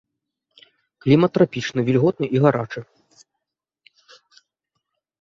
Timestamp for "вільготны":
1.91-2.27